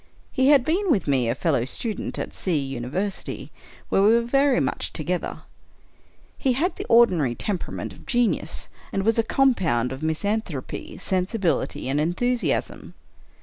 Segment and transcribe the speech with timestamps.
[0.31, 3.51] He had been with me a fellow student at C University,
[3.89, 5.41] where we were very much together.
[6.39, 11.87] He had the ordinary temperament of genius, and was a compound of misan thropy, sensibility,
[11.87, 12.95] and enthusiasm.